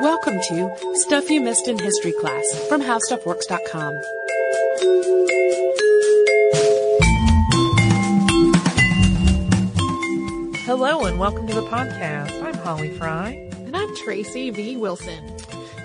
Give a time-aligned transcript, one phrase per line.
[0.00, 4.00] Welcome to Stuff You Missed in History Class from HowStuffWorks.com.
[10.64, 12.42] Hello and welcome to the podcast.
[12.42, 13.48] I'm Holly Fry.
[13.52, 14.76] And I'm Tracy V.
[14.76, 15.38] Wilson.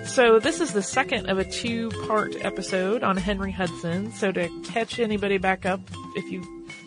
[0.06, 4.12] So this is the second of a two-part episode on Henry Hudson.
[4.12, 5.80] So to catch anybody back up,
[6.16, 6.44] if you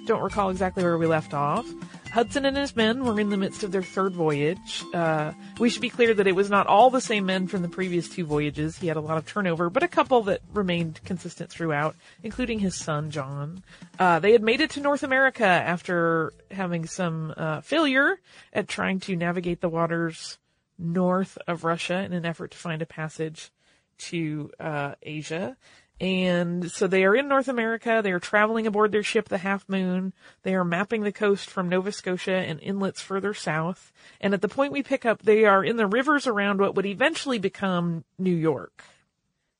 [0.06, 1.66] don't recall exactly where we left off,
[2.12, 4.84] Hudson and his men were in the midst of their third voyage.
[4.92, 7.68] Uh, we should be clear that it was not all the same men from the
[7.68, 8.76] previous two voyages.
[8.76, 12.74] He had a lot of turnover, but a couple that remained consistent throughout, including his
[12.74, 13.62] son John.
[13.98, 18.18] Uh, they had made it to North America after having some uh, failure
[18.52, 20.38] at trying to navigate the waters
[20.78, 23.50] north of Russia in an effort to find a passage
[23.98, 25.56] to uh, Asia.
[26.00, 28.00] And so they are in North America.
[28.02, 30.14] They are traveling aboard their ship, the Half Moon.
[30.44, 33.92] They are mapping the coast from Nova Scotia and inlets further south.
[34.18, 36.86] And at the point we pick up, they are in the rivers around what would
[36.86, 38.82] eventually become New York.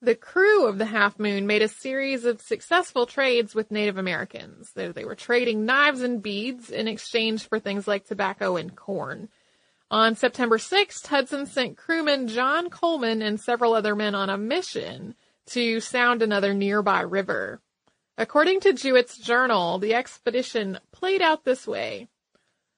[0.01, 4.73] The crew of the Half Moon made a series of successful trades with Native Americans.
[4.73, 9.29] They, were trading knives and beads in exchange for things like tobacco and corn.
[9.91, 15.17] On September 6th, Hudson sent crewman John Coleman and several other men on a mission
[15.47, 17.61] to sound another nearby river.
[18.17, 22.09] According to Juet's journal, the expedition played out this way.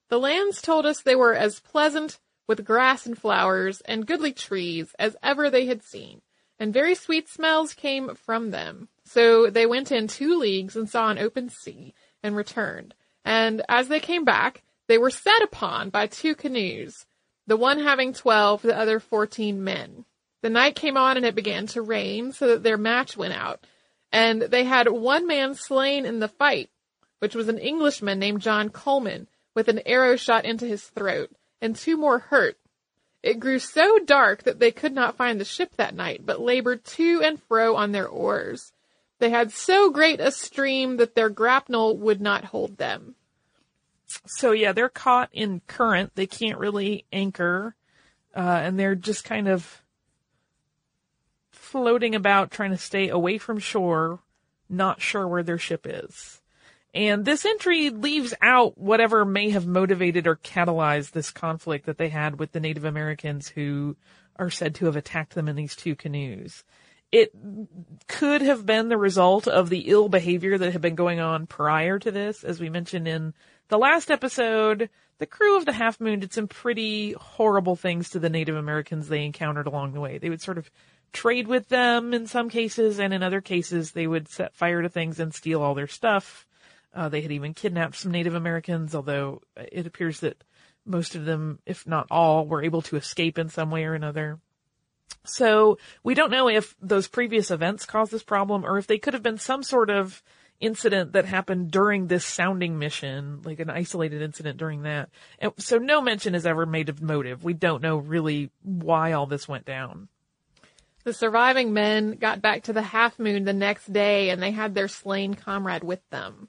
[0.08, 4.94] The lands told us they were as pleasant with grass and flowers and goodly trees
[4.98, 6.22] as ever they had seen,
[6.58, 8.88] and very sweet smells came from them.
[9.04, 12.94] So they went in two leagues and saw an open sea and returned.
[13.24, 17.06] And as they came back, they were set upon by two canoes,
[17.46, 20.04] the one having twelve, the other fourteen men.
[20.42, 23.64] The night came on and it began to rain, so that their match went out.
[24.12, 26.68] And they had one man slain in the fight,
[27.20, 31.74] which was an Englishman named John Coleman, with an arrow shot into his throat, and
[31.74, 32.58] two more hurt.
[33.22, 36.84] It grew so dark that they could not find the ship that night, but labored
[36.84, 38.72] to and fro on their oars.
[39.20, 43.14] They had so great a stream that their grapnel would not hold them.
[44.26, 46.12] So yeah, they're caught in current.
[46.16, 47.76] They can't really anchor,
[48.34, 49.81] uh, and they're just kind of
[51.72, 54.20] floating about trying to stay away from shore,
[54.68, 56.42] not sure where their ship is.
[56.92, 62.10] And this entry leaves out whatever may have motivated or catalyzed this conflict that they
[62.10, 63.96] had with the Native Americans who
[64.36, 66.62] are said to have attacked them in these two canoes.
[67.10, 67.32] It
[68.06, 71.98] could have been the result of the ill behavior that had been going on prior
[71.98, 72.44] to this.
[72.44, 73.32] As we mentioned in
[73.68, 78.18] the last episode, the crew of the Half Moon did some pretty horrible things to
[78.18, 80.18] the Native Americans they encountered along the way.
[80.18, 80.70] They would sort of
[81.12, 84.88] trade with them in some cases, and in other cases, they would set fire to
[84.88, 86.46] things and steal all their stuff.
[86.94, 90.42] Uh, they had even kidnapped some Native Americans, although it appears that
[90.84, 94.38] most of them, if not all, were able to escape in some way or another.
[95.24, 99.14] So we don't know if those previous events caused this problem or if they could
[99.14, 100.22] have been some sort of
[100.60, 105.10] incident that happened during this sounding mission, like an isolated incident during that.
[105.38, 107.44] And so no mention is ever made of motive.
[107.44, 110.08] We don't know really why all this went down.
[111.04, 114.74] The surviving men got back to the Half Moon the next day and they had
[114.74, 116.48] their slain comrade with them.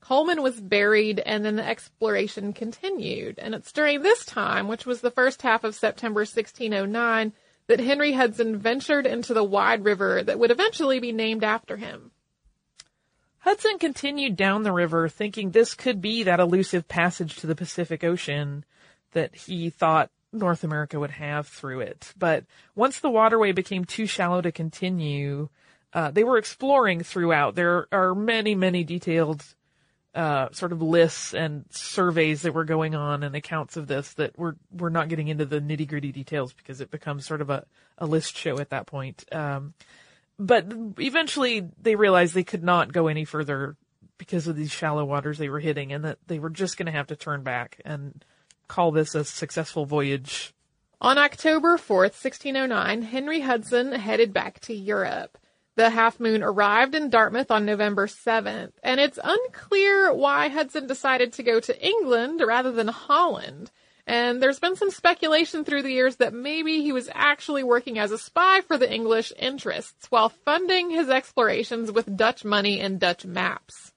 [0.00, 3.38] Coleman was buried and then the exploration continued.
[3.38, 7.32] And it's during this time, which was the first half of September 1609,
[7.66, 12.10] that Henry Hudson ventured into the wide river that would eventually be named after him.
[13.40, 18.02] Hudson continued down the river thinking this could be that elusive passage to the Pacific
[18.02, 18.64] Ocean
[19.12, 22.12] that he thought North America would have through it.
[22.16, 25.48] But once the waterway became too shallow to continue,
[25.92, 27.54] uh, they were exploring throughout.
[27.54, 29.44] There are many, many detailed
[30.14, 34.36] uh, sort of lists and surveys that were going on and accounts of this that
[34.36, 37.64] we're we're not getting into the nitty gritty details because it becomes sort of a,
[37.98, 39.24] a list show at that point.
[39.30, 39.74] Um,
[40.38, 40.66] but
[40.98, 43.76] eventually they realized they could not go any further
[44.18, 46.92] because of these shallow waters they were hitting and that they were just going to
[46.92, 48.24] have to turn back and
[48.70, 50.54] call this a successful voyage.
[51.00, 55.38] On October 4th, 1609, Henry Hudson headed back to Europe.
[55.76, 61.32] The Half Moon arrived in Dartmouth on November 7th, and it's unclear why Hudson decided
[61.32, 63.70] to go to England rather than Holland.
[64.06, 68.12] And there's been some speculation through the years that maybe he was actually working as
[68.12, 73.24] a spy for the English interests while funding his explorations with Dutch money and Dutch
[73.24, 73.92] maps.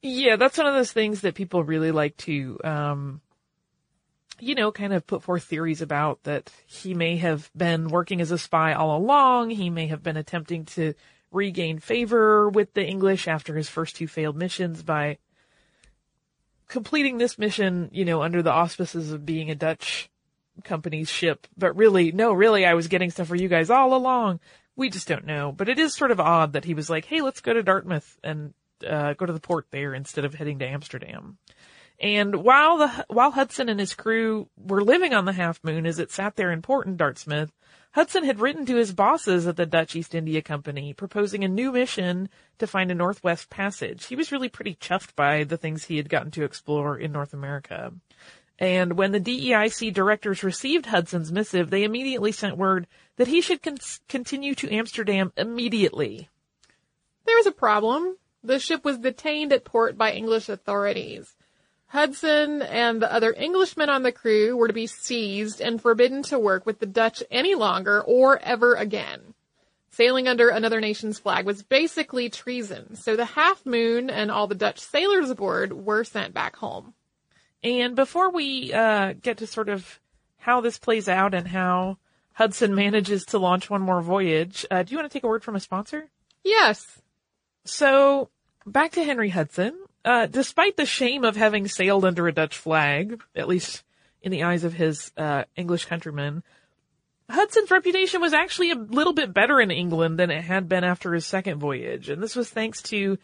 [0.00, 3.20] Yeah, that's one of those things that people really like to um,
[4.40, 8.30] you know, kind of put forth theories about that he may have been working as
[8.30, 9.50] a spy all along.
[9.50, 10.94] He may have been attempting to
[11.30, 15.18] regain favor with the English after his first two failed missions by
[16.68, 20.10] completing this mission, you know, under the auspices of being a Dutch
[20.64, 24.40] company's ship, but really, no, really, I was getting stuff for you guys all along.
[24.76, 25.52] We just don't know.
[25.52, 28.18] But it is sort of odd that he was like, hey, let's go to Dartmouth
[28.22, 28.54] and
[28.86, 31.38] uh, go to the port there instead of heading to Amsterdam.
[32.00, 35.98] And while the while Hudson and his crew were living on the Half Moon as
[35.98, 37.50] it sat there in port in Dartmouth,
[37.92, 41.72] Hudson had written to his bosses at the Dutch East India Company proposing a new
[41.72, 42.28] mission
[42.58, 44.06] to find a Northwest Passage.
[44.06, 47.34] He was really pretty chuffed by the things he had gotten to explore in North
[47.34, 47.92] America.
[48.60, 52.86] And when the DEIC directors received Hudson's missive, they immediately sent word
[53.16, 53.78] that he should con-
[54.08, 56.28] continue to Amsterdam immediately.
[57.26, 58.16] There was a problem.
[58.44, 61.34] The ship was detained at port by English authorities.
[61.88, 66.38] Hudson and the other Englishmen on the crew were to be seized and forbidden to
[66.38, 69.34] work with the Dutch any longer or ever again.
[69.90, 74.54] Sailing under another nation's flag was basically treason, so the Half Moon and all the
[74.54, 76.92] Dutch sailors aboard were sent back home.
[77.64, 79.98] And before we uh, get to sort of
[80.36, 81.96] how this plays out and how
[82.34, 85.42] Hudson manages to launch one more voyage, uh, do you want to take a word
[85.42, 86.08] from a sponsor?
[86.44, 87.00] Yes.
[87.64, 88.28] So
[88.66, 89.76] back to Henry Hudson.
[90.08, 93.84] Uh, despite the shame of having sailed under a Dutch flag, at least
[94.22, 96.42] in the eyes of his uh, English countrymen,
[97.28, 101.12] Hudson's reputation was actually a little bit better in England than it had been after
[101.12, 103.18] his second voyage, and this was thanks to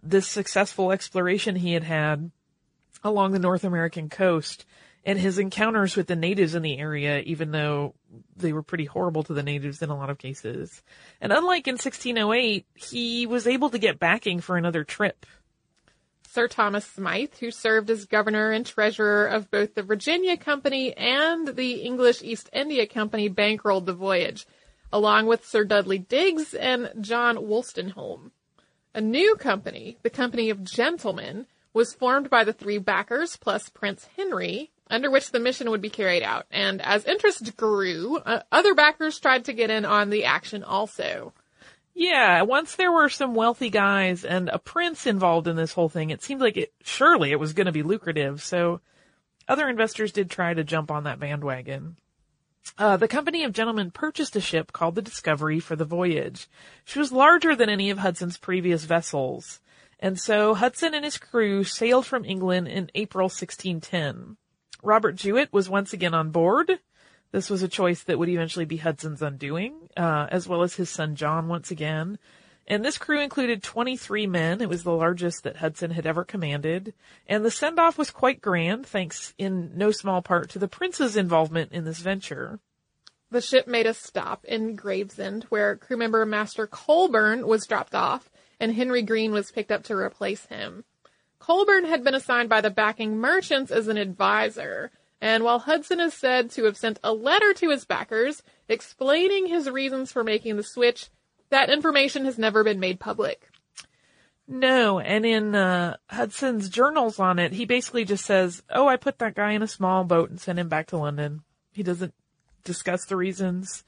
[0.00, 2.30] this successful exploration he had had
[3.02, 4.64] along the North American coast
[5.04, 7.96] and his encounters with the natives in the area, even though
[8.36, 10.82] they were pretty horrible to the natives in a lot of cases.
[11.20, 15.26] And unlike in 1608, he was able to get backing for another trip.
[16.30, 21.48] Sir Thomas Smythe, who served as governor and treasurer of both the Virginia Company and
[21.48, 24.46] the English East India Company, bankrolled the voyage,
[24.92, 28.30] along with Sir Dudley Digges and John Wolstenholme.
[28.94, 34.08] A new company, the Company of Gentlemen, was formed by the three backers plus Prince
[34.16, 36.46] Henry, under which the mission would be carried out.
[36.50, 41.32] And as interest grew, uh, other backers tried to get in on the action also.
[42.00, 46.10] Yeah, once there were some wealthy guys and a prince involved in this whole thing,
[46.10, 48.40] it seemed like it, surely it was going to be lucrative.
[48.40, 48.80] So
[49.48, 51.96] other investors did try to jump on that bandwagon.
[52.78, 56.48] Uh, the company of gentlemen purchased a ship called the Discovery for the voyage.
[56.84, 59.58] She was larger than any of Hudson's previous vessels.
[59.98, 64.36] And so Hudson and his crew sailed from England in April 1610.
[64.84, 66.78] Robert Juet was once again on board.
[67.30, 70.88] This was a choice that would eventually be Hudson's undoing, uh, as well as his
[70.88, 72.18] son John once again.
[72.66, 74.60] And this crew included 23 men.
[74.60, 76.92] It was the largest that Hudson had ever commanded.
[77.26, 81.16] And the send off was quite grand, thanks in no small part to the prince's
[81.16, 82.60] involvement in this venture.
[83.30, 88.30] The ship made a stop in Gravesend, where crew member Master Colburn was dropped off,
[88.60, 90.84] and Henry Green was picked up to replace him.
[91.38, 96.14] Colburn had been assigned by the backing merchants as an advisor, and while Hudson is
[96.14, 100.62] said to have sent a letter to his backers explaining his reasons for making the
[100.62, 101.08] switch,
[101.50, 103.50] that information has never been made public.
[104.46, 109.18] No, and in uh, Hudson's journals on it, he basically just says, "Oh, I put
[109.18, 111.42] that guy in a small boat and sent him back to London."
[111.72, 112.14] He doesn't
[112.64, 113.84] discuss the reasons.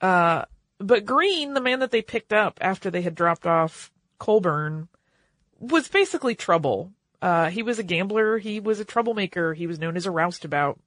[0.00, 0.44] Uh,
[0.78, 4.88] but Green, the man that they picked up after they had dropped off Colburn,
[5.58, 6.92] was basically trouble.
[7.24, 8.36] Uh, he was a gambler.
[8.36, 9.54] He was a troublemaker.
[9.54, 10.78] He was known as a roustabout.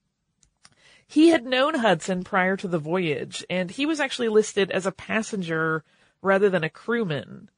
[1.07, 4.91] He had known Hudson prior to the voyage, and he was actually listed as a
[4.91, 5.83] passenger
[6.21, 7.49] rather than a crewman.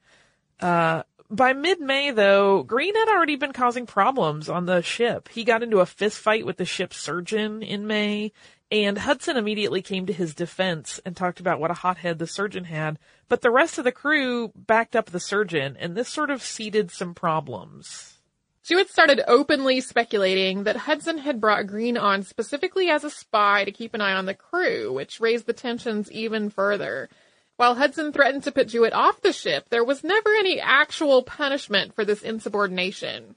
[0.62, 5.28] Uh, by mid-May, though, Green had already been causing problems on the ship.
[5.28, 8.32] He got into a fistfight with the ship's surgeon in May,
[8.72, 12.64] and Hudson immediately came to his defense and talked about what a hothead the surgeon
[12.64, 16.42] had, but the rest of the crew backed up the surgeon, and this sort of
[16.42, 18.19] seeded some problems.
[18.64, 23.72] Juet started openly speculating that Hudson had brought Green on specifically as a spy to
[23.72, 27.10] keep an eye on the crew, which raised the tensions even further.
[27.56, 31.94] While Hudson threatened to put Juet off the ship, there was never any actual punishment
[31.94, 33.36] for this insubordination.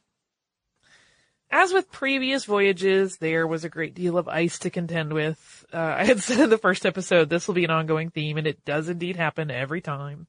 [1.51, 5.67] As with previous voyages, there was a great deal of ice to contend with.
[5.73, 8.47] Uh, I had said in the first episode, this will be an ongoing theme, and
[8.47, 10.27] it does indeed happen every time.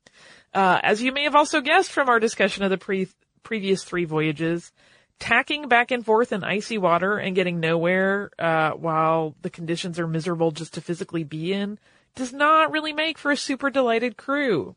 [0.53, 3.07] Uh, as you may have also guessed from our discussion of the pre-
[3.43, 4.71] previous three voyages,
[5.19, 10.07] tacking back and forth in icy water and getting nowhere uh, while the conditions are
[10.07, 11.77] miserable just to physically be in
[12.15, 14.75] does not really make for a super delighted crew.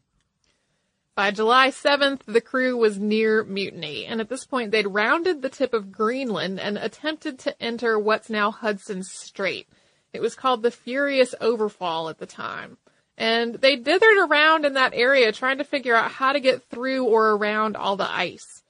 [1.15, 5.49] By July 7th, the crew was near mutiny, and at this point they'd rounded the
[5.49, 9.67] tip of Greenland and attempted to enter what's now Hudson Strait.
[10.13, 12.77] It was called the Furious Overfall at the time.
[13.19, 17.05] And they dithered around in that area trying to figure out how to get through
[17.07, 18.63] or around all the ice.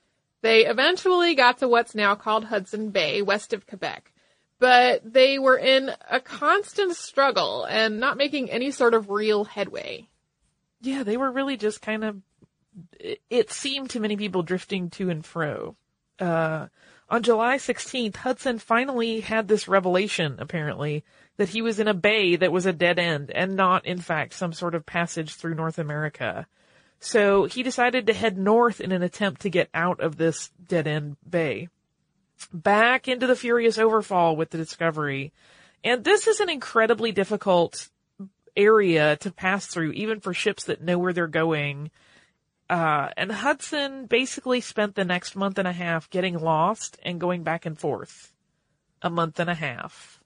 [0.42, 4.12] They eventually got to what's now called Hudson Bay, west of Quebec.
[4.58, 10.08] but they were in a constant struggle and not making any sort of real headway.
[10.80, 12.22] Yeah, they were really just kind of,
[12.98, 15.76] it, seemed to many people drifting to and fro.
[16.18, 16.68] Uh,
[17.08, 21.04] on July 16th, Hudson finally had this revelation, apparently,
[21.36, 24.32] that he was in a bay that was a dead end and not, in fact,
[24.32, 26.46] some sort of passage through North America.
[26.98, 30.86] So he decided to head north in an attempt to get out of this dead
[30.86, 31.68] end bay.
[32.52, 35.32] Back into the furious overfall with the Discovery.
[35.84, 37.88] And this is an incredibly difficult
[38.56, 41.90] area to pass through, even for ships that know where they're going.
[42.68, 47.42] Uh, and Hudson basically spent the next month and a half getting lost and going
[47.42, 48.32] back and forth.
[49.02, 50.20] A month and a half.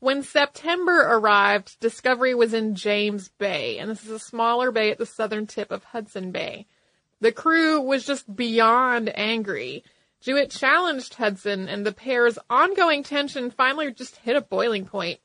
[0.00, 4.96] When September arrived, Discovery was in James Bay, and this is a smaller bay at
[4.96, 6.66] the southern tip of Hudson Bay.
[7.20, 9.84] The crew was just beyond angry.
[10.22, 15.20] Juet challenged Hudson, and the pair's ongoing tension finally just hit a boiling point.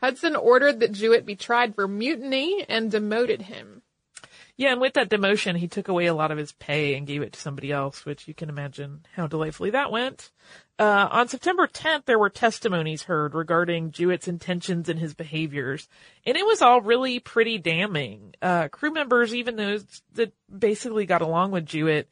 [0.00, 3.82] Hudson ordered that Juet be tried for mutiny and demoted him.
[4.56, 7.22] Yeah, and with that demotion, he took away a lot of his pay and gave
[7.22, 10.30] it to somebody else, which you can imagine how delightfully that went.
[10.82, 15.88] Uh, on September 10th, there were testimonies heard regarding Juet's intentions and his behaviors,
[16.26, 18.34] and it was all really pretty damning.
[18.42, 22.08] Uh, crew members, even those that basically got along with Juet,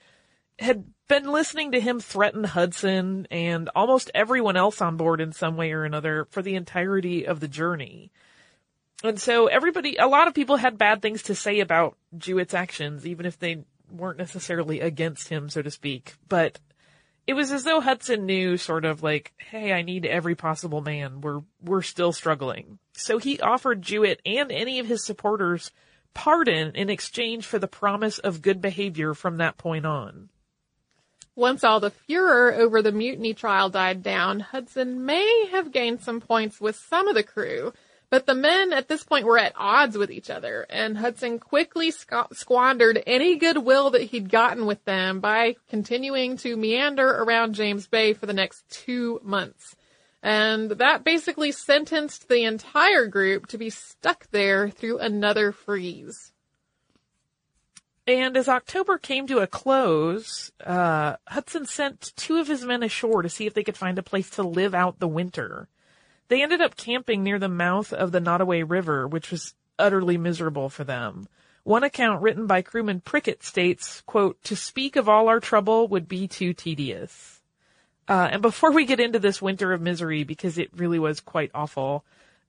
[0.60, 5.56] had been listening to him threaten Hudson and almost everyone else on board in some
[5.56, 8.12] way or another for the entirety of the journey.
[9.02, 13.04] And so everybody, a lot of people had bad things to say about Juet's actions,
[13.04, 16.14] even if they weren't necessarily against him, so to speak.
[16.28, 16.60] But
[17.30, 21.20] it was as though Hudson knew sort of like, hey, I need every possible man.
[21.20, 22.80] We're, we're still struggling.
[22.92, 25.70] So he offered Juet and any of his supporters
[26.12, 30.28] pardon in exchange for the promise of good behavior from that point on.
[31.36, 36.20] Once all the furor over the mutiny trial died down, Hudson may have gained some
[36.20, 37.72] points with some of the crew,
[38.10, 41.92] but the men at this point were at odds with each other, and Hudson quickly
[41.92, 47.86] squ- squandered any goodwill that he'd gotten with them by continuing to meander around James
[47.86, 49.76] Bay for the next two months.
[50.22, 56.32] And that basically sentenced the entire group to be stuck there through another freeze.
[58.06, 63.22] And as October came to a close, uh, Hudson sent two of his men ashore
[63.22, 65.68] to see if they could find a place to live out the winter.
[66.30, 70.68] They ended up camping near the mouth of the Nottaway River, which was utterly miserable
[70.68, 71.26] for them.
[71.64, 76.06] One account written by crewman Prickett states, quote, to speak of all our trouble would
[76.06, 77.42] be too tedious.
[78.06, 81.50] Uh, and before we get into this winter of misery, because it really was quite
[81.52, 82.04] awful,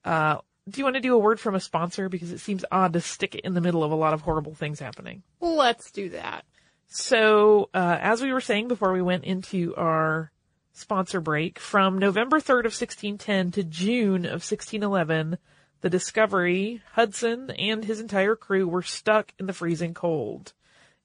[0.06, 0.38] uh,
[0.70, 2.08] do you want to do a word from a sponsor?
[2.08, 4.54] Because it seems odd to stick it in the middle of a lot of horrible
[4.54, 5.24] things happening.
[5.40, 6.46] Let's do that.
[6.86, 10.32] So, uh, as we were saying before we went into our
[10.74, 15.38] sponsor break, from November 3rd of 1610 to June of 1611,
[15.82, 20.54] the Discovery, Hudson, and his entire crew were stuck in the freezing cold.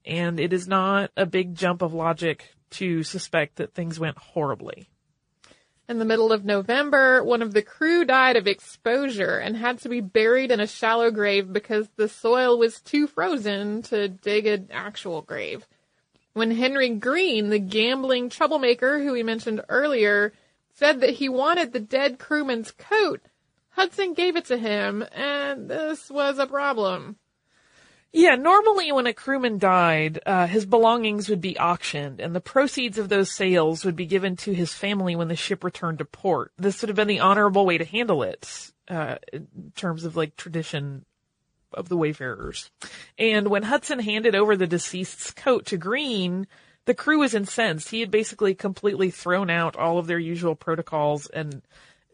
[0.05, 4.87] And it is not a big jump of logic to suspect that things went horribly.
[5.89, 9.89] In the middle of November, one of the crew died of exposure and had to
[9.89, 14.67] be buried in a shallow grave because the soil was too frozen to dig an
[14.69, 15.65] actual grave.
[16.37, 20.33] When Henry Green, the gambling troublemaker who we mentioned earlier,
[20.75, 23.21] said that he wanted the dead crewman's coat,
[23.69, 27.15] Hudson gave it to him, and this was a problem.
[28.13, 32.99] Yeah, normally when a crewman died, uh, his belongings would be auctioned, and the proceeds
[32.99, 36.51] of those sales would be given to his family when the ship returned to port.
[36.55, 40.35] This would have been the honorable way to handle it, uh, in terms of like
[40.35, 41.03] tradition
[41.73, 42.69] of the wayfarers.
[43.17, 46.47] And when Hudson handed over the deceased's coat to Green,
[46.85, 47.89] the crew was incensed.
[47.89, 51.61] He had basically completely thrown out all of their usual protocols, and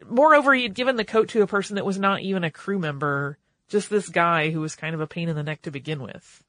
[0.08, 2.78] moreover, he had given the coat to a person that was not even a crew
[2.78, 6.02] member just this guy who was kind of a pain in the neck to begin
[6.02, 6.44] with.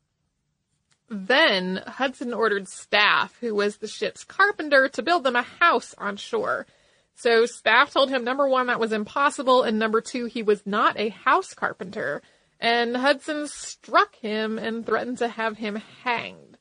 [1.09, 6.17] Then Hudson ordered Staff, who was the ship's carpenter, to build them a house on
[6.17, 6.65] shore.
[7.15, 10.99] So Staff told him number one, that was impossible, and number two, he was not
[10.99, 12.21] a house carpenter.
[12.59, 16.57] And Hudson struck him and threatened to have him hanged.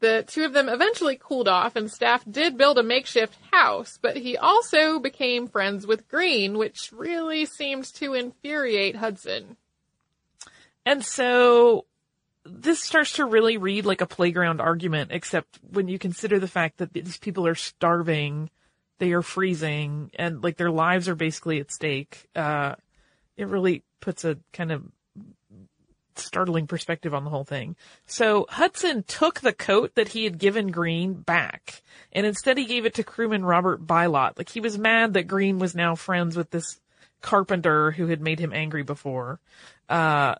[0.00, 4.16] The two of them eventually cooled off, and Staff did build a makeshift house, but
[4.16, 9.56] he also became friends with Green, which really seemed to infuriate Hudson.
[10.86, 11.84] And so
[12.44, 16.78] this starts to really read like a playground argument, except when you consider the fact
[16.78, 18.50] that these people are starving,
[18.98, 22.28] they are freezing, and like their lives are basically at stake.
[22.36, 22.74] Uh,
[23.36, 24.84] it really puts a kind of
[26.20, 27.76] startling perspective on the whole thing.
[28.06, 31.82] So Hudson took the coat that he had given Green back,
[32.12, 34.38] and instead he gave it to crewman Robert Bylot.
[34.38, 36.80] Like he was mad that Green was now friends with this
[37.20, 39.40] carpenter who had made him angry before.
[39.88, 40.34] Uh,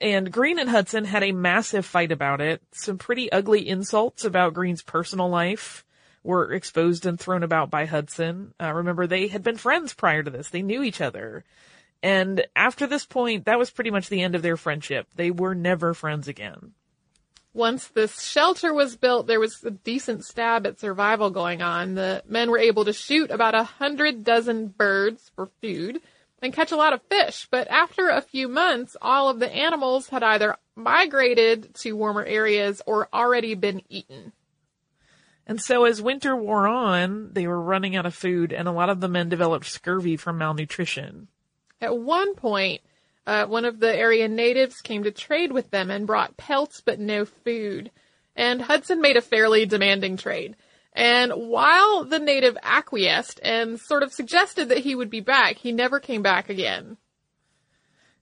[0.00, 2.62] and Green and Hudson had a massive fight about it.
[2.72, 5.84] Some pretty ugly insults about Green's personal life
[6.22, 8.52] were exposed and thrown about by Hudson.
[8.60, 10.50] Uh, remember, they had been friends prior to this.
[10.50, 11.44] They knew each other.
[12.02, 15.08] And after this point, that was pretty much the end of their friendship.
[15.16, 16.72] They were never friends again.
[17.52, 21.94] Once this shelter was built, there was a decent stab at survival going on.
[21.94, 26.02] The men were able to shoot about a hundred dozen birds for food
[26.42, 27.48] and catch a lot of fish.
[27.50, 32.82] But after a few months, all of the animals had either migrated to warmer areas
[32.86, 34.32] or already been eaten.
[35.46, 38.90] And so as winter wore on, they were running out of food and a lot
[38.90, 41.28] of the men developed scurvy from malnutrition.
[41.80, 42.80] At one point,
[43.26, 47.00] uh, one of the area natives came to trade with them and brought pelts but
[47.00, 47.90] no food.
[48.34, 50.56] And Hudson made a fairly demanding trade.
[50.92, 55.72] And while the native acquiesced and sort of suggested that he would be back, he
[55.72, 56.96] never came back again.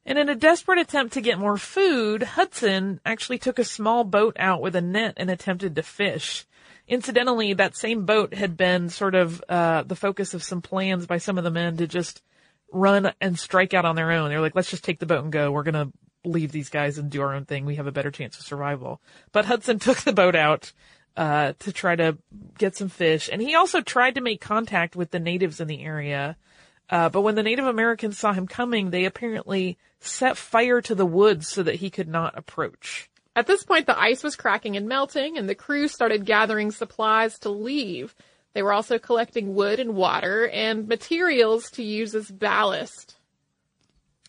[0.06, 4.37] And in a desperate attempt to get more food, Hudson actually took a small boat
[4.38, 6.44] out with a net and attempted to fish.
[6.87, 11.18] Incidentally, that same boat had been sort of uh, the focus of some plans by
[11.18, 12.23] some of the men to just
[12.73, 14.30] run and strike out on their own.
[14.30, 15.50] They're like, let's just take the boat and go.
[15.50, 15.92] We're gonna
[16.25, 17.64] leave these guys and do our own thing.
[17.64, 19.00] We have a better chance of survival.
[19.33, 20.73] But Hudson took the boat out
[21.16, 22.18] uh, to try to
[22.59, 25.83] get some fish, and he also tried to make contact with the natives in the
[25.83, 26.37] area.
[26.90, 31.06] Uh, but when the Native Americans saw him coming, they apparently set fire to the
[31.06, 33.09] woods so that he could not approach.
[33.37, 37.38] At this point, the ice was cracking and melting, and the crew started gathering supplies
[37.40, 38.14] to leave.
[38.54, 43.16] They were also collecting wood and water and materials to use as ballast.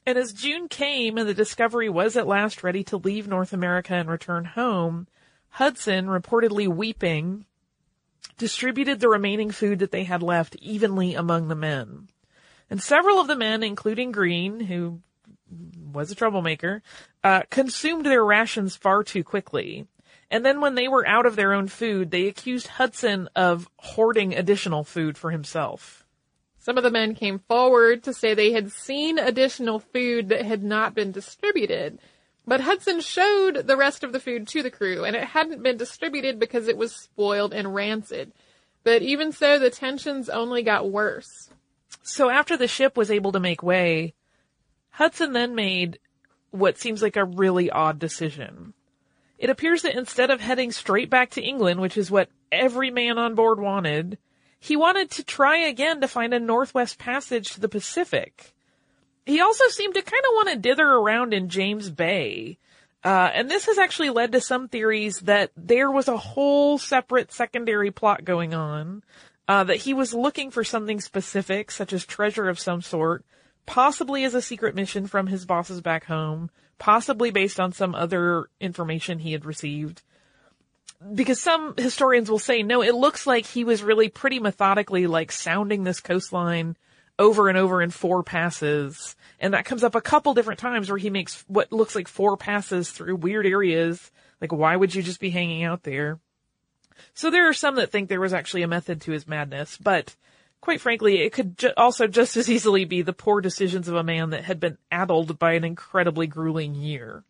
[0.06, 3.94] And as June came and the Discovery was at last ready to leave North America
[3.94, 5.08] and return home,
[5.50, 7.46] Hudson, reportedly weeping,
[8.38, 12.10] distributed the remaining food that they had left evenly among the men.
[12.70, 15.02] And several of the men, including Green, who
[15.92, 16.82] was a troublemaker,
[17.24, 19.88] uh, consumed their rations far too quickly.
[20.36, 24.36] And then when they were out of their own food, they accused Hudson of hoarding
[24.36, 26.06] additional food for himself.
[26.60, 30.62] Some of the men came forward to say they had seen additional food that had
[30.62, 32.00] not been distributed.
[32.46, 35.78] But Hudson showed the rest of the food to the crew, and it hadn't been
[35.78, 38.34] distributed because it was spoiled and rancid.
[38.84, 41.50] But even so, the tensions only got worse.
[42.04, 44.16] So after the ship was able to make way,
[44.90, 45.98] Hudson then made
[46.52, 48.74] what seems like a really odd decision.
[49.38, 53.18] It appears that instead of heading straight back to England, which is what every man
[53.18, 54.18] on board wanted,
[54.60, 58.54] he wanted to try again to find a northwest passage to the Pacific.
[59.26, 62.58] He also seemed to kind of want to dither around in James Bay.
[63.04, 67.32] Uh, and this has actually led to some theories that there was a whole separate
[67.32, 69.04] secondary plot going on,
[69.48, 73.24] uh, that he was looking for something specific, such as treasure of some sort,
[73.66, 78.46] possibly as a secret mission from his bosses back home, possibly based on some other
[78.60, 80.02] information he had received.
[81.14, 85.32] Because some historians will say, no, it looks like he was really pretty methodically like
[85.32, 86.78] sounding this coastline
[87.20, 89.16] over and over in four passes.
[89.40, 92.38] And that comes up a couple different times where he makes what looks like four
[92.38, 94.12] passes through weird areas.
[94.42, 96.20] Like, why would you just be hanging out there?
[97.14, 100.16] So there are some that think there was actually a method to his madness, but
[100.66, 104.04] quite frankly, it could ju- also just as easily be the poor decisions of a
[104.04, 107.24] man that had been addled by an incredibly grueling year.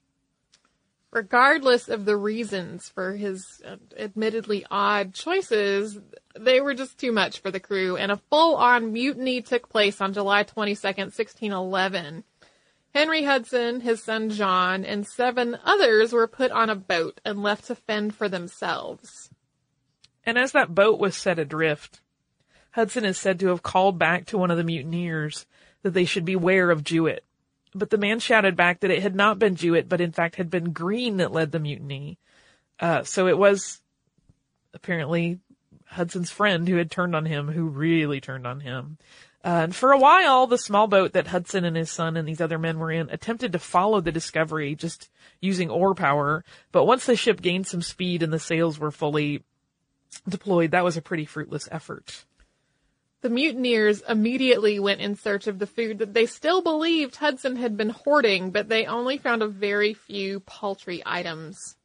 [1.12, 6.00] Regardless of the reasons for his uh, admittedly odd choices,
[6.39, 10.13] they were just too much for the crew, and a full-on mutiny took place on
[10.13, 12.24] July 22nd, 1611.
[12.93, 17.65] Henry Hudson, his son John, and seven others were put on a boat and left
[17.65, 19.30] to fend for themselves.
[20.26, 22.00] And as that boat was set adrift,
[22.75, 25.45] Hudson is said to have called back to one of the mutineers
[25.83, 27.23] that they should beware of Juet.
[27.73, 30.49] But the man shouted back that it had not been Juet, but in fact had
[30.49, 32.17] been Green that led the mutiny.
[32.77, 33.79] Uh, so it was
[34.73, 35.39] apparently
[35.85, 38.97] Hudson's friend who had turned on him, who really turned on him.
[39.41, 42.41] Uh, and for a while, the small boat that Hudson and his son and these
[42.41, 45.09] other men were in attempted to follow the Discovery just
[45.39, 46.43] using oar power.
[46.73, 49.43] But once the ship gained some speed and the sails were fully
[50.27, 52.25] deployed, that was a pretty fruitless effort.
[53.21, 57.75] The mutineers immediately went in search of the food that they still believed Hudson had
[57.75, 61.75] been hoarding, but they only found a very few paltry items.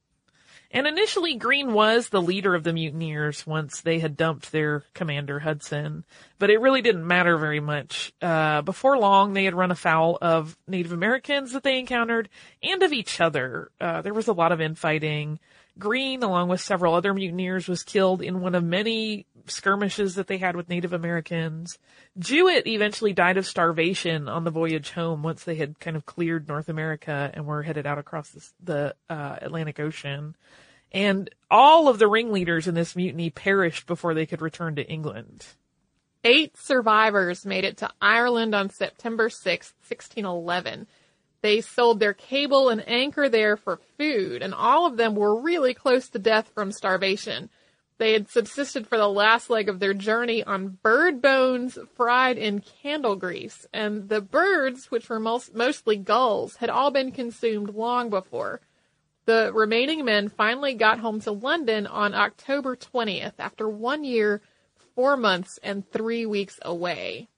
[0.73, 5.40] And initially Green was the leader of the mutineers once they had dumped their commander
[5.40, 6.05] Hudson,
[6.38, 8.12] but it really didn't matter very much.
[8.23, 12.29] Uh, before long, they had run afoul of Native Americans that they encountered
[12.62, 13.73] and of each other.
[13.81, 15.40] Uh, there was a lot of infighting.
[15.81, 20.38] Greene, along with several other mutineers, was killed in one of many skirmishes that they
[20.38, 21.79] had with Native Americans.
[22.19, 26.47] Juet eventually died of starvation on the voyage home once they had kind of cleared
[26.47, 30.37] North America and were headed out across the, the uh, Atlantic Ocean.
[30.93, 35.47] And all of the ringleaders in this mutiny perished before they could return to England.
[36.23, 40.87] Eight survivors made it to Ireland on September 6, 1611.
[41.42, 45.74] They sold their cable and anchor there for food, and all of them were really
[45.74, 47.48] close to death from starvation.
[48.00, 52.61] They had subsisted for the last leg of their journey on bird bones fried in
[52.61, 58.09] candle grease, and the birds, which were most, mostly gulls, had all been consumed long
[58.09, 58.61] before.
[59.26, 64.40] The remaining men finally got home to London on October 20th after one year,
[64.94, 67.29] four months, and three weeks away.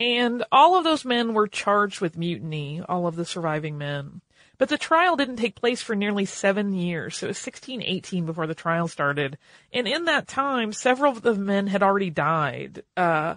[0.00, 4.22] And all of those men were charged with mutiny, all of the surviving men.
[4.56, 8.46] But the trial didn't take place for nearly seven years, so it was 1618 before
[8.46, 9.38] the trial started.
[9.72, 12.82] And in that time, several of the men had already died.
[12.96, 13.36] Uh,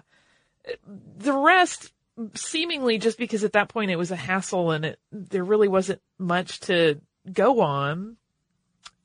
[1.18, 1.92] the rest,
[2.34, 6.00] seemingly just because at that point it was a hassle and it, there really wasn't
[6.18, 7.00] much to
[7.30, 8.16] go on,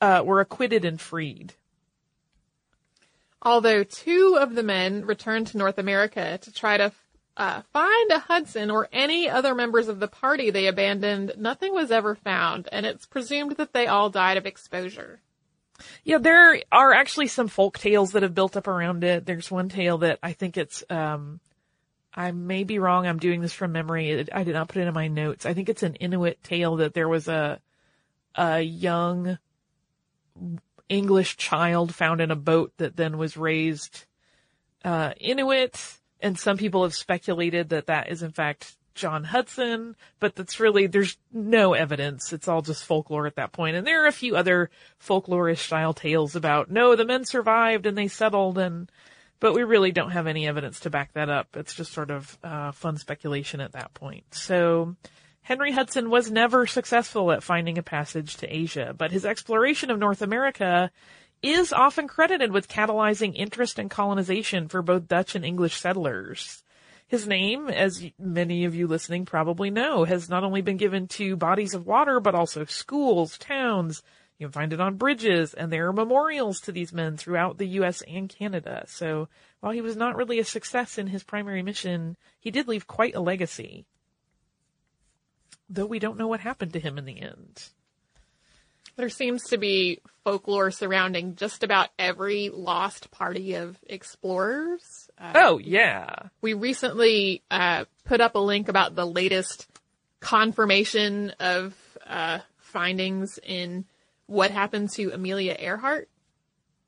[0.02, 1.54] uh, were acquitted and freed.
[3.42, 6.92] Although two of the men returned to North America to try to
[7.38, 11.92] uh, find a Hudson or any other members of the party they abandoned, nothing was
[11.92, 15.22] ever found, and it's presumed that they all died of exposure.
[16.04, 19.26] Yeah, there are actually some folk tales that have built up around it.
[19.26, 21.40] There's one tale that I think it's, um,
[22.14, 23.08] I may be wrong.
[23.08, 24.28] I'm doing this from memory.
[24.32, 25.46] I did not put it in my notes.
[25.46, 27.62] I think it's an Inuit tale that there was a,
[28.36, 29.38] a young
[30.90, 34.06] English child found in a boat that then was raised,
[34.84, 40.36] uh, Inuit and some people have speculated that that is in fact John Hudson, but
[40.36, 42.34] that's really, there's no evidence.
[42.34, 43.78] It's all just folklore at that point.
[43.78, 44.70] And there are a few other
[45.02, 48.92] folklorish style tales about, no, the men survived and they settled and,
[49.40, 51.56] but we really don't have any evidence to back that up.
[51.56, 54.26] It's just sort of, uh, fun speculation at that point.
[54.32, 54.98] So,
[55.42, 59.98] Henry Hudson was never successful at finding a passage to Asia, but his exploration of
[59.98, 60.92] North America
[61.42, 66.64] is often credited with catalyzing interest in colonization for both Dutch and English settlers.
[67.08, 71.36] His name, as many of you listening probably know, has not only been given to
[71.36, 74.04] bodies of water, but also schools, towns.
[74.38, 77.68] You can find it on bridges, and there are memorials to these men throughout the
[77.68, 78.04] U.S.
[78.08, 78.86] and Canada.
[78.88, 79.28] So
[79.60, 83.16] while he was not really a success in his primary mission, he did leave quite
[83.16, 83.86] a legacy.
[85.68, 87.70] Though we don't know what happened to him in the end.
[89.00, 95.10] There seems to be folklore surrounding just about every lost party of explorers.
[95.18, 96.16] Uh, oh, yeah.
[96.42, 99.70] We recently uh, put up a link about the latest
[100.20, 101.74] confirmation of
[102.06, 103.86] uh, findings in
[104.26, 106.10] what happened to Amelia Earhart.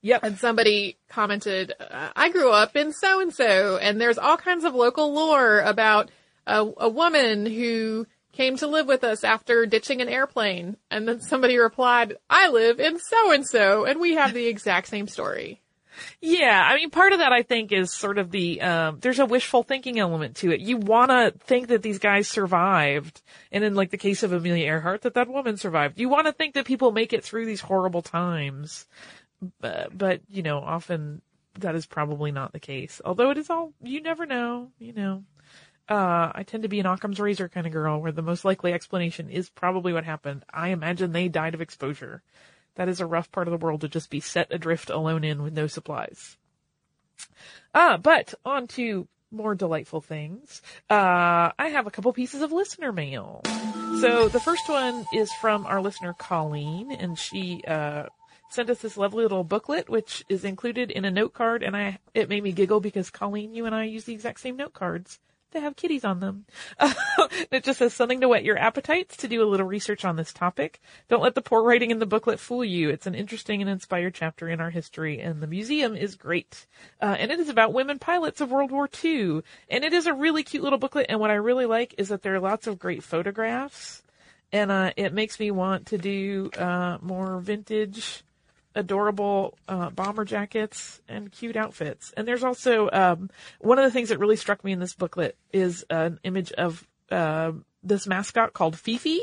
[0.02, 0.24] Yep.
[0.24, 4.65] And somebody commented, uh, I grew up in so and so, and there's all kinds
[4.65, 6.12] of local lore about
[6.45, 8.06] a, a woman who
[8.41, 10.75] came to live with us after ditching an airplane.
[10.89, 14.88] And then somebody replied, I live in so and so, and we have the exact
[14.88, 15.62] same story.
[16.21, 19.27] Yeah, I mean, part of that I think is sort of the, um, there's a
[19.27, 20.60] wishful thinking element to it.
[20.60, 25.01] You wanna think that these guys survived, and in like the case of Amelia Earhart,
[25.01, 25.99] that that woman survived.
[25.99, 28.88] You wanna think that people make it through these horrible times.
[29.60, 31.21] But, but, you know, often
[31.60, 33.01] that is probably not the case.
[33.06, 35.25] Although it is all, you never know, you know
[35.89, 38.74] uh, I tend to be an Occam's razor kind of girl where the most likely
[38.74, 40.46] explanation is probably what happened.
[40.54, 42.22] I imagine they died of exposure.
[42.76, 45.44] That is a rough part of the world to just be set adrift alone in
[45.44, 46.38] with no supplies.
[47.74, 50.62] Ah, but on to more delightful things.
[50.89, 53.41] Uh, I have a couple pieces of listener mail.
[54.00, 58.06] So the first one is from our listener Colleen, and she uh,
[58.50, 62.00] sent us this lovely little booklet, which is included in a note card, and I
[62.13, 65.20] it made me giggle because Colleen, you and I use the exact same note cards
[65.52, 66.46] to have kitties on them.
[67.52, 70.34] it just says something to whet your appetites to do a little research on this
[70.34, 70.82] topic.
[71.10, 72.90] Don't let the poor writing in the booklet fool you.
[72.90, 76.66] It's an interesting and inspired chapter in our history, and the museum is great.
[77.02, 79.42] Uh, and it is about women pilots of World War II.
[79.70, 82.22] And it is a really cute little booklet, and what I really like is that
[82.22, 84.04] there are lots of great photographs,
[84.52, 88.24] and uh, it makes me want to do uh, more vintage
[88.75, 92.13] adorable uh, bomber jackets and cute outfits.
[92.15, 93.29] And there's also um,
[93.60, 96.88] one of the things that really struck me in this booklet is an image of
[97.10, 97.51] uh,
[97.84, 99.21] this mascot called Fifi,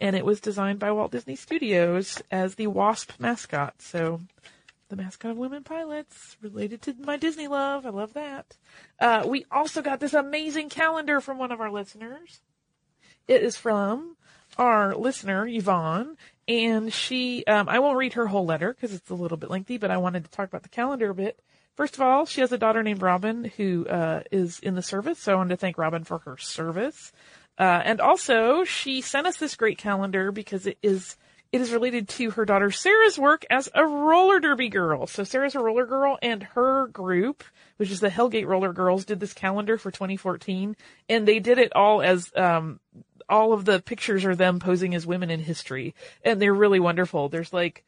[0.00, 3.80] and it was designed by Walt Disney Studios as the Wasp mascot.
[3.80, 4.20] So
[4.88, 7.86] the mascot of women pilots related to my Disney love.
[7.86, 8.56] I love that.
[8.98, 12.40] Uh, we also got this amazing calendar from one of our listeners.
[13.28, 14.16] It is from
[14.58, 16.16] our listener, Yvonne,
[16.50, 19.78] and she, um, I won't read her whole letter because it's a little bit lengthy,
[19.78, 21.38] but I wanted to talk about the calendar a bit.
[21.76, 25.20] First of all, she has a daughter named Robin who uh, is in the service,
[25.20, 27.12] so I wanted to thank Robin for her service.
[27.56, 31.16] Uh, and also, she sent us this great calendar because it is
[31.52, 35.06] it is related to her daughter Sarah's work as a roller derby girl.
[35.06, 37.44] So Sarah's a roller girl, and her group,
[37.76, 40.76] which is the Hellgate Roller Girls, did this calendar for 2014,
[41.08, 42.80] and they did it all as um,
[43.30, 47.28] all of the pictures are them posing as women in history, and they're really wonderful.
[47.28, 47.84] There's like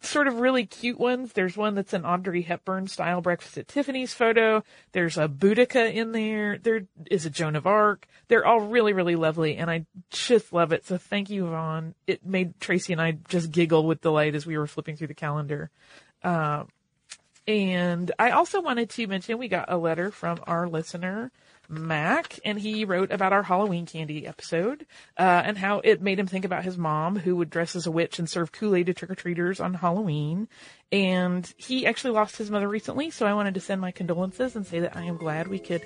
[0.00, 1.32] sort of really cute ones.
[1.32, 4.64] There's one that's an Audrey Hepburn style breakfast at Tiffany's photo.
[4.92, 6.58] There's a Boudica in there.
[6.58, 8.06] There is a Joan of Arc.
[8.28, 10.86] They're all really, really lovely and I just love it.
[10.86, 11.94] So thank you, Yvonne.
[12.06, 15.14] It made Tracy and I just giggle with delight as we were flipping through the
[15.14, 15.70] calendar.
[16.22, 16.64] Uh,
[17.46, 21.32] and I also wanted to mention we got a letter from our listener,
[21.72, 24.86] Mac, and he wrote about our Halloween candy episode,
[25.18, 27.90] uh, and how it made him think about his mom who would dress as a
[27.90, 30.48] witch and serve Kool-Aid to trick-or-treaters on Halloween.
[30.92, 34.66] And he actually lost his mother recently, so I wanted to send my condolences and
[34.66, 35.82] say that I am glad we could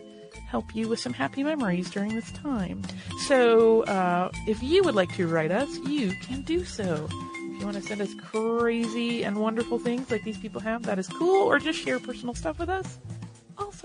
[0.48, 2.82] help you with some happy memories during this time.
[3.26, 7.08] So, uh, if you would like to write us, you can do so.
[7.10, 10.98] If you want to send us crazy and wonderful things like these people have, that
[10.98, 12.98] is cool, or just share personal stuff with us,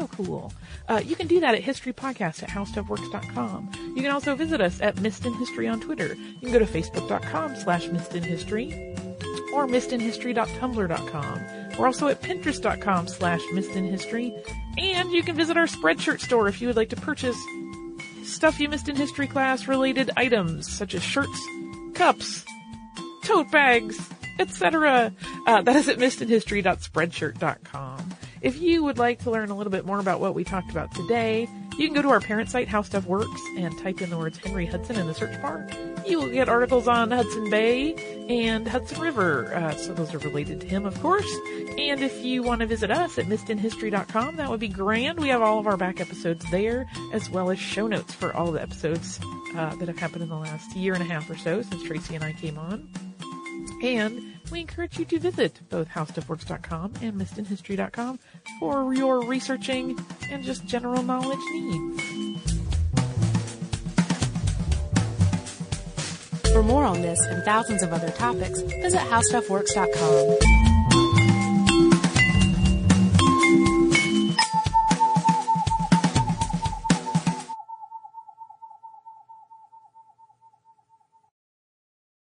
[0.02, 0.54] also cool.
[0.88, 3.94] Uh, you can do that at historypodcast at howstuffworks.com.
[3.96, 6.16] You can also visit us at Missed in History on Twitter.
[6.16, 8.96] You can go to facebook.com slash Missed in History
[9.54, 11.78] or missedinhistory.tumblr.com.
[11.78, 14.34] We're also at pinterest.com slash Missed in History.
[14.78, 17.38] And you can visit our Spreadshirt store if you would like to purchase
[18.24, 21.46] stuff you missed in history class related items such as shirts,
[21.94, 22.46] cups,
[23.24, 24.00] tote bags,
[24.40, 25.12] etc.
[25.46, 28.12] Uh, that is at missedinhistory.spreadshirt.com.
[28.42, 30.92] If you would like to learn a little bit more about what we talked about
[30.96, 34.18] today, you can go to our parent site, How Stuff Works, and type in the
[34.18, 35.68] words Henry Hudson in the search bar.
[36.08, 37.94] You will get articles on Hudson Bay
[38.28, 41.32] and Hudson River, uh, so those are related to him, of course.
[41.78, 45.20] And if you want to visit us at missedinhistory.com, that would be grand.
[45.20, 48.52] We have all of our back episodes there, as well as show notes for all
[48.52, 49.20] the episodes
[49.56, 52.16] uh, that have happened in the last year and a half or so since Tracy
[52.16, 52.90] and I came on.
[53.84, 58.20] And we encourage you to visit both howstuffworks.com and missedinhistory.com
[58.60, 59.98] for your researching
[60.30, 62.04] and just general knowledge needs.
[66.52, 70.51] For more on this and thousands of other topics, visit howstuffworks.com.